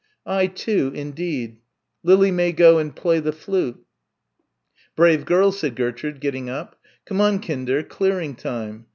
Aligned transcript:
"I 0.25 0.47
too, 0.47 0.91
indeed. 0.95 1.57
Lily 2.01 2.31
may 2.31 2.53
go 2.53 2.79
and 2.79 2.95
play 2.95 3.19
the 3.19 3.31
flute." 3.31 3.85
"Brave 4.95 5.25
girls," 5.25 5.59
said 5.59 5.75
Gertrude, 5.75 6.19
getting 6.21 6.49
up. 6.49 6.75
"Come 7.05 7.21
on, 7.21 7.39
Kinder, 7.39 7.83
clearing 7.83 8.33
time. 8.33 8.87